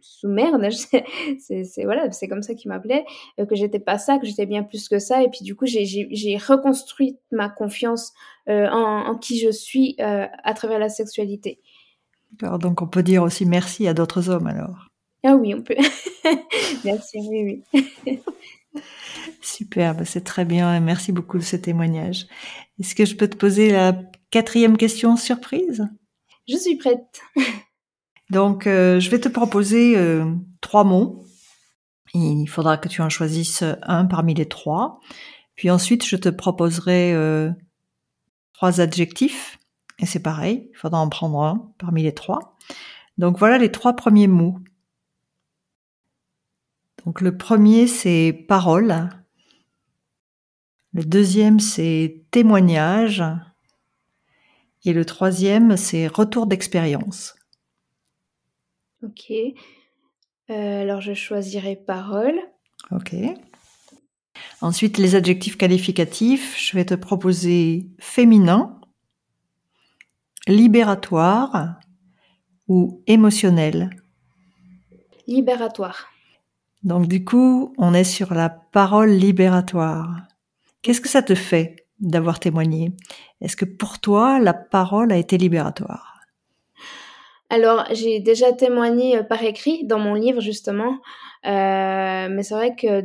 sous-merde, 0.00 0.68
c'est 1.38 1.84
voilà, 1.84 2.10
c'est 2.12 2.28
comme 2.28 2.42
ça 2.42 2.54
qu'il 2.54 2.70
m'appelait, 2.70 3.04
euh, 3.38 3.46
que 3.46 3.54
j'étais 3.54 3.78
pas 3.78 3.98
ça, 3.98 4.18
que 4.18 4.26
j'étais 4.26 4.46
bien 4.46 4.62
plus 4.62 4.88
que 4.88 4.98
ça, 4.98 5.22
et 5.22 5.28
puis 5.28 5.40
du 5.42 5.54
coup 5.54 5.66
j'ai 5.66 6.36
reconstruit 6.36 7.18
ma 7.32 7.48
confiance 7.48 8.12
euh, 8.48 8.68
en, 8.68 9.06
en, 9.06 9.14
qui 9.16 9.38
je 9.38 9.50
suis 9.50 9.96
euh, 10.00 10.26
à 10.42 10.54
travers 10.54 10.78
la 10.78 10.88
sexualité. 10.88 11.60
Donc 12.40 12.82
on 12.82 12.88
peut 12.88 13.02
dire 13.02 13.22
aussi 13.22 13.46
merci 13.46 13.86
à 13.86 13.94
d'autres 13.94 14.28
hommes 14.28 14.46
alors. 14.46 14.88
Ah 15.24 15.36
oui, 15.36 15.54
on 15.54 15.62
peut. 15.62 15.76
Merci, 16.84 17.18
oui, 17.18 17.64
oui. 17.74 18.20
Super, 19.40 19.94
bah, 19.94 20.04
c'est 20.04 20.22
très 20.22 20.44
bien. 20.44 20.78
Merci 20.80 21.12
beaucoup 21.12 21.38
de 21.38 21.42
ce 21.42 21.56
témoignage. 21.56 22.26
Est-ce 22.78 22.94
que 22.94 23.06
je 23.06 23.16
peux 23.16 23.28
te 23.28 23.36
poser 23.36 23.70
la 23.70 23.98
quatrième 24.30 24.76
question 24.76 25.16
surprise? 25.16 25.88
Je 26.46 26.56
suis 26.58 26.76
prête. 26.76 27.22
Donc, 28.34 28.66
euh, 28.66 28.98
je 28.98 29.10
vais 29.10 29.20
te 29.20 29.28
proposer 29.28 29.96
euh, 29.96 30.24
trois 30.60 30.82
mots. 30.82 31.24
Il 32.14 32.46
faudra 32.48 32.76
que 32.76 32.88
tu 32.88 33.00
en 33.00 33.08
choisisses 33.08 33.62
un 33.82 34.06
parmi 34.06 34.34
les 34.34 34.48
trois. 34.48 34.98
Puis 35.54 35.70
ensuite, 35.70 36.04
je 36.04 36.16
te 36.16 36.28
proposerai 36.30 37.14
euh, 37.14 37.52
trois 38.52 38.80
adjectifs. 38.80 39.56
Et 40.00 40.06
c'est 40.06 40.20
pareil, 40.20 40.68
il 40.72 40.76
faudra 40.76 40.98
en 40.98 41.08
prendre 41.08 41.40
un 41.40 41.72
parmi 41.78 42.02
les 42.02 42.12
trois. 42.12 42.56
Donc 43.18 43.38
voilà 43.38 43.56
les 43.56 43.70
trois 43.70 43.94
premiers 43.94 44.26
mots. 44.26 44.58
Donc 47.04 47.20
le 47.20 47.36
premier, 47.36 47.86
c'est 47.86 48.32
parole. 48.48 49.10
Le 50.92 51.04
deuxième, 51.04 51.60
c'est 51.60 52.24
témoignage. 52.32 53.22
Et 54.84 54.92
le 54.92 55.04
troisième, 55.04 55.76
c'est 55.76 56.08
retour 56.08 56.48
d'expérience. 56.48 57.36
Ok. 59.04 59.32
Euh, 60.50 60.82
alors 60.82 61.00
je 61.00 61.14
choisirai 61.14 61.76
parole. 61.76 62.38
Ok. 62.90 63.14
Ensuite, 64.60 64.98
les 64.98 65.14
adjectifs 65.14 65.56
qualificatifs, 65.56 66.58
je 66.58 66.76
vais 66.76 66.84
te 66.84 66.94
proposer 66.94 67.86
féminin, 67.98 68.80
libératoire 70.46 71.78
ou 72.68 73.02
émotionnel. 73.06 73.90
Libératoire. 75.26 76.08
Donc 76.82 77.08
du 77.08 77.24
coup, 77.24 77.74
on 77.78 77.94
est 77.94 78.04
sur 78.04 78.34
la 78.34 78.50
parole 78.50 79.10
libératoire. 79.10 80.22
Qu'est-ce 80.82 81.00
que 81.00 81.08
ça 81.08 81.22
te 81.22 81.34
fait 81.34 81.86
d'avoir 81.98 82.40
témoigné? 82.40 82.92
Est-ce 83.40 83.56
que 83.56 83.64
pour 83.64 84.00
toi, 84.00 84.38
la 84.38 84.52
parole 84.52 85.12
a 85.12 85.16
été 85.16 85.38
libératoire? 85.38 86.13
Alors, 87.54 87.84
j'ai 87.92 88.18
déjà 88.18 88.52
témoigné 88.52 89.18
euh, 89.18 89.22
par 89.22 89.40
écrit 89.44 89.84
dans 89.84 90.00
mon 90.00 90.14
livre, 90.14 90.40
justement. 90.40 90.98
Euh, 91.46 92.28
mais 92.28 92.42
c'est 92.42 92.54
vrai 92.54 92.74
que 92.74 93.00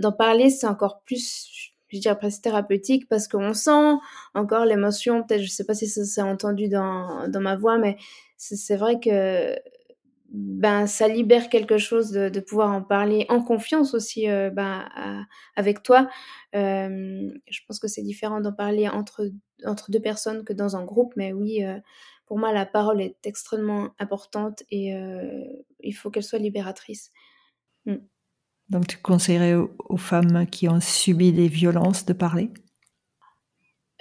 d'en 0.00 0.10
parler, 0.10 0.50
c'est 0.50 0.66
encore 0.66 1.02
plus, 1.04 1.72
je 1.86 2.00
dirais 2.00 2.18
presque 2.18 2.42
thérapeutique, 2.42 3.08
parce 3.08 3.28
qu'on 3.28 3.54
sent 3.54 3.94
encore 4.34 4.64
l'émotion. 4.64 5.22
Peut-être, 5.22 5.42
je 5.42 5.48
sais 5.48 5.64
pas 5.64 5.74
si 5.74 5.86
ça 5.86 6.04
s'est 6.04 6.20
entendu 6.20 6.68
dans, 6.68 7.28
dans 7.28 7.40
ma 7.40 7.54
voix, 7.54 7.78
mais 7.78 7.96
c'est 8.38 8.74
vrai 8.74 8.98
que 8.98 9.54
ben 10.32 10.86
ça 10.86 11.08
libère 11.08 11.50
quelque 11.50 11.76
chose 11.76 12.10
de, 12.10 12.40
pouvoir 12.40 12.70
en 12.72 12.82
parler 12.82 13.26
en 13.28 13.42
confiance 13.42 13.92
aussi 13.92 14.30
euh, 14.30 14.48
ben, 14.50 14.88
avec 15.56 15.82
toi. 15.82 16.08
Euh, 16.54 17.30
je 17.50 17.60
pense 17.68 17.78
que 17.78 17.86
c'est 17.86 18.02
différent 18.02 18.40
d'en 18.40 18.52
parler 18.52 18.88
entre 18.88 19.30
entre 19.64 19.90
deux 19.90 20.00
personnes 20.00 20.44
que 20.44 20.52
dans 20.52 20.74
un 20.74 20.84
groupe, 20.84 21.12
mais 21.16 21.32
oui, 21.32 21.62
euh, 21.62 21.78
pour 22.26 22.38
moi 22.38 22.50
la 22.52 22.64
parole 22.64 23.02
est 23.02 23.18
extrêmement 23.24 23.90
importante 23.98 24.62
et 24.70 24.94
il 25.80 25.92
faut 25.92 26.10
qu'elle 26.10 26.24
soit 26.24 26.38
libératrice. 26.38 27.12
Mm. 27.84 27.96
Donc 28.70 28.86
tu 28.86 28.96
conseillerais 28.96 29.54
aux 29.54 29.96
femmes 29.98 30.46
qui 30.46 30.66
ont 30.66 30.80
subi 30.80 31.32
des 31.32 31.48
violences 31.48 32.06
de 32.06 32.14
parler? 32.14 32.50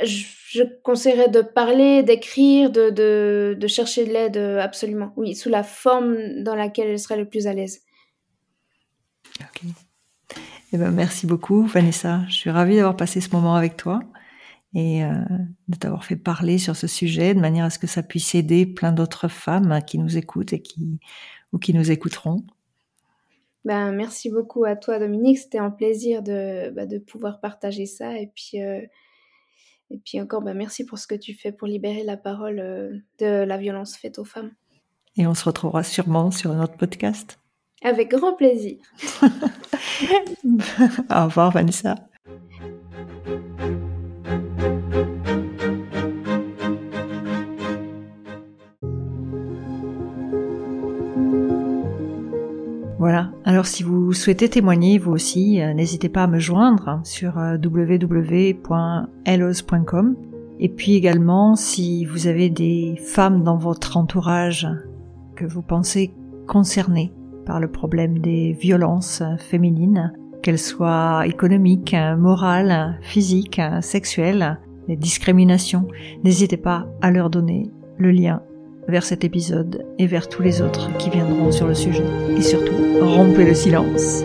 Je, 0.04 0.64
conseillerais 0.84 1.30
de 1.30 1.42
parler, 1.42 2.04
d'écrire, 2.04 2.70
de, 2.70 2.90
de, 2.90 3.58
de, 3.60 3.68
chercher 3.68 4.06
de 4.06 4.12
l'aide, 4.12 4.38
euh, 4.38 4.60
absolument. 4.60 5.14
Oui, 5.16 5.36
sous 5.36 5.50
la 5.50 5.64
forme 5.64 6.44
dans 6.44 6.56
laquelle 6.56 6.88
elle 6.88 7.00
serait 7.00 7.18
le 7.18 7.28
plus 7.28 7.48
à 7.48 7.54
l'aise. 7.54 7.82
Ok. 9.42 9.62
Eh 10.74 10.78
ben, 10.78 10.92
merci 10.92 11.28
beaucoup, 11.28 11.66
Vanessa. 11.66 12.22
Je 12.28 12.34
suis 12.34 12.50
ravie 12.50 12.76
d'avoir 12.76 12.96
passé 12.96 13.20
ce 13.20 13.30
moment 13.32 13.56
avec 13.56 13.76
toi 13.76 14.02
et 14.74 15.04
euh, 15.04 15.14
de 15.68 15.78
t'avoir 15.78 16.06
fait 16.06 16.16
parler 16.16 16.58
sur 16.58 16.76
ce 16.76 16.88
sujet 16.88 17.34
de 17.34 17.42
manière 17.42 17.66
à 17.66 17.70
ce 17.70 17.80
que 17.80 17.88
ça 17.88 18.04
puisse 18.04 18.36
aider 18.36 18.66
plein 18.66 18.94
d'autres 18.94 19.28
femmes 19.28 19.82
qui 19.86 19.98
nous 19.98 20.18
écoutent 20.18 20.54
et 20.54 20.62
qui, 20.62 21.00
ou 21.52 21.58
qui 21.58 21.74
nous 21.74 21.92
écouteront. 21.92 22.44
Ben, 23.66 23.92
merci 23.92 24.32
beaucoup 24.32 24.64
à 24.64 24.76
toi, 24.76 24.98
Dominique. 24.98 25.38
C'était 25.38 25.60
un 25.60 25.70
plaisir 25.70 26.24
de, 26.24 26.72
bah, 26.72 26.86
de 26.86 26.98
pouvoir 26.98 27.40
partager 27.42 27.86
ça. 27.86 28.18
Et 28.18 28.32
puis, 28.34 28.62
euh, 28.62 28.82
et 29.92 30.02
puis 30.06 30.22
encore, 30.22 30.42
bah, 30.42 30.54
merci 30.54 30.86
pour 30.86 30.98
ce 30.98 31.08
que 31.08 31.16
tu 31.16 31.34
fais 31.34 31.52
pour 31.52 31.68
libérer 31.68 32.04
la 32.04 32.18
parole 32.18 32.60
euh, 32.60 32.98
de 33.20 33.44
la 33.44 33.58
violence 33.58 33.96
faite 33.98 34.20
aux 34.20 34.26
femmes. 34.26 34.52
Et 35.18 35.28
on 35.28 35.34
se 35.34 35.44
retrouvera 35.44 35.84
sûrement 35.84 36.32
sur 36.32 36.54
notre 36.54 36.78
podcast. 36.78 37.40
Avec 37.84 38.12
grand 38.12 38.34
plaisir. 38.34 38.78
Au 41.10 41.26
revoir, 41.26 41.52
Vanessa. 41.52 41.96
Alors 53.62 53.70
si 53.70 53.84
vous 53.84 54.12
souhaitez 54.12 54.50
témoigner 54.50 54.98
vous 54.98 55.12
aussi, 55.12 55.62
euh, 55.62 55.76
n'hésitez 55.76 56.10
pas 56.10 56.24
à 56.24 56.28
me 56.28 56.40
joindre 56.40 57.00
sur 57.04 57.38
euh, 57.38 57.58
www.elos.com. 57.64 58.56
Et 60.60 60.68
puis 60.68 60.96
également, 60.96 61.56
si 61.56 62.06
vous 62.06 62.26
avez 62.26 62.50
des 62.50 62.96
femmes 63.06 63.44
dans 63.44 63.58
votre 63.58 63.98
entourage 63.98 64.68
que 65.36 65.46
vous 65.46 65.62
pensez 65.62 66.12
concernées 66.48 67.14
par 67.46 67.60
le 67.60 67.68
problème 67.70 68.18
des 68.18 68.54
violences 68.54 69.22
féminines, 69.38 70.12
qu'elles 70.42 70.58
soient 70.58 71.28
économiques, 71.28 71.96
morales, 72.18 72.98
physiques, 73.04 73.62
sexuelles, 73.82 74.60
les 74.88 74.98
discriminations, 74.98 75.88
n'hésitez 76.24 76.58
pas 76.58 76.88
à 77.04 77.12
leur 77.12 77.30
donner 77.30 77.70
le 78.00 78.10
lien 78.10 78.42
vers 78.88 79.04
cet 79.04 79.24
épisode 79.24 79.86
et 80.00 80.08
vers 80.08 80.28
tous 80.28 80.42
les 80.42 80.62
autres 80.62 80.96
qui 80.98 81.10
viendront 81.10 81.52
sur 81.52 81.68
le 81.68 81.74
sujet. 81.74 82.04
Et 82.38 82.42
surtout, 82.42 82.76
rompez 83.02 83.46
le 83.46 83.54
silence. 83.54 84.24